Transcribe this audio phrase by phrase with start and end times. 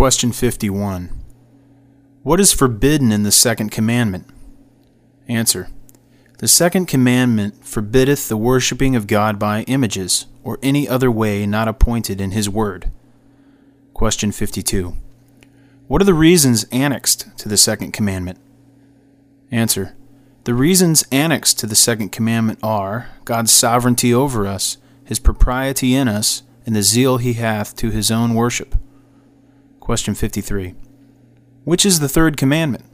[0.00, 1.10] Question 51.
[2.22, 4.26] What is forbidden in the second commandment?
[5.28, 5.68] Answer.
[6.38, 11.68] The second commandment forbiddeth the worshipping of God by images, or any other way not
[11.68, 12.90] appointed in his word.
[13.92, 14.96] Question 52.
[15.86, 18.38] What are the reasons annexed to the second commandment?
[19.50, 19.94] Answer.
[20.44, 26.08] The reasons annexed to the second commandment are God's sovereignty over us, his propriety in
[26.08, 28.76] us, and the zeal he hath to his own worship.
[29.90, 30.76] Question 53.
[31.64, 32.84] Which is the third commandment?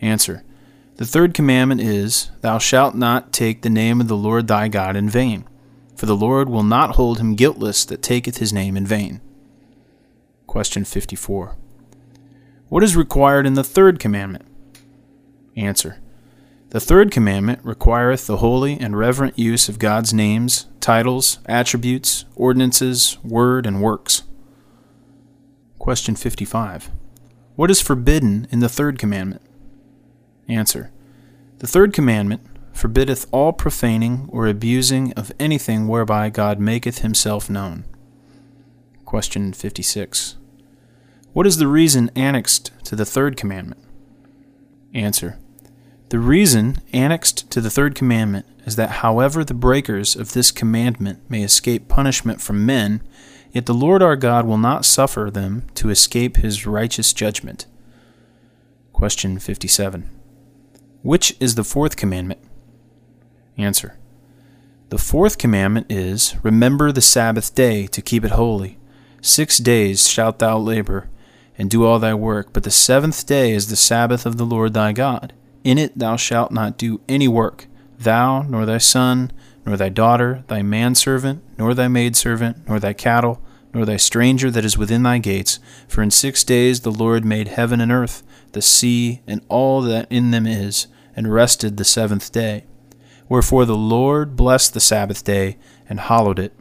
[0.00, 0.44] Answer.
[0.98, 4.94] The third commandment is, Thou shalt not take the name of the Lord thy God
[4.94, 5.48] in vain,
[5.96, 9.20] for the Lord will not hold him guiltless that taketh his name in vain.
[10.46, 11.56] Question 54.
[12.68, 14.46] What is required in the third commandment?
[15.56, 15.98] Answer.
[16.70, 23.18] The third commandment requireth the holy and reverent use of God's names, titles, attributes, ordinances,
[23.24, 24.22] word, and works.
[25.86, 26.90] Question 55.
[27.54, 29.40] What is forbidden in the third commandment?
[30.48, 30.90] Answer.
[31.58, 37.84] The third commandment forbiddeth all profaning or abusing of anything whereby God maketh himself known.
[39.04, 40.36] Question 56.
[41.32, 43.80] What is the reason annexed to the third commandment?
[44.92, 45.38] Answer.
[46.08, 51.30] The reason annexed to the third commandment is that however the breakers of this commandment
[51.30, 53.02] may escape punishment from men,
[53.56, 57.64] Yet the Lord our God will not suffer them to escape his righteous judgment.
[58.92, 60.10] Question 57.
[61.00, 62.38] Which is the fourth commandment?
[63.56, 63.96] Answer.
[64.90, 68.76] The fourth commandment is Remember the Sabbath day to keep it holy.
[69.22, 71.08] Six days shalt thou labor,
[71.56, 74.74] and do all thy work, but the seventh day is the Sabbath of the Lord
[74.74, 75.32] thy God.
[75.64, 77.68] In it thou shalt not do any work,
[77.98, 79.32] thou, nor thy son,
[79.64, 83.42] nor thy daughter, thy manservant, nor thy maidservant, nor thy cattle,
[83.72, 85.58] nor thy stranger that is within thy gates.
[85.88, 90.06] For in six days the Lord made heaven and earth, the sea, and all that
[90.10, 92.64] in them is, and rested the seventh day.
[93.28, 95.58] Wherefore the Lord blessed the Sabbath day
[95.88, 96.52] and hallowed it.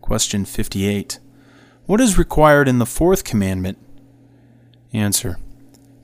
[0.00, 1.18] Question 58.
[1.86, 3.78] What is required in the fourth commandment?
[4.92, 5.38] Answer.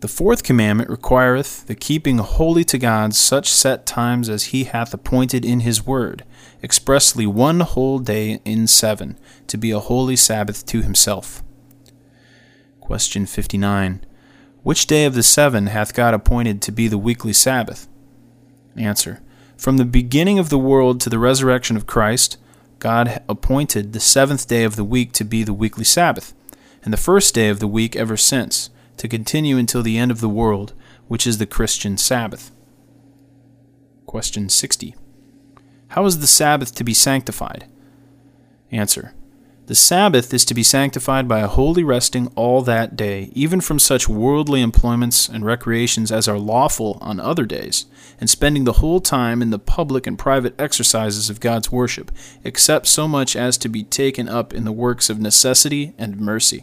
[0.03, 4.93] The fourth commandment requireth the keeping holy to God such set times as he hath
[4.93, 6.25] appointed in his word,
[6.61, 11.45] expressly one whole day in seven, to be a holy Sabbath to himself.
[12.81, 14.05] Question 59.
[14.65, 17.87] Which day of the seven hath God appointed to be the weekly Sabbath?
[18.77, 19.21] Answer.
[19.57, 22.39] From the beginning of the world to the resurrection of Christ,
[22.81, 26.35] God appointed the seventh day of the week to be the weekly Sabbath,
[26.83, 28.69] and the first day of the week ever since
[29.03, 30.75] to continue until the end of the world,
[31.09, 32.53] which is the Christian Sabbath.
[34.07, 34.95] Question 60.
[35.89, 37.67] How is the Sabbath to be sanctified?
[38.71, 39.13] Answer.
[39.67, 43.81] The Sabbath is to be sanctified by a holy resting all that day, even from
[43.81, 47.87] such worldly employments and recreations as are lawful on other days,
[48.21, 52.13] and spending the whole time in the public and private exercises of God's worship,
[52.45, 56.61] except so much as to be taken up in the works of necessity and mercy.